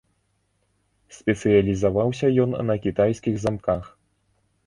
Спецыялізаваўся 1.17 2.27
ён 2.45 2.57
на 2.69 2.75
кітайскіх 2.85 3.35
замках. 3.45 3.83